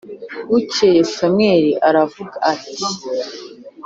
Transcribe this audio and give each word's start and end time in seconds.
Bukeye 0.49 0.99
Samweli 1.13 1.71
aravuga 1.89 2.35
ati 2.53 2.85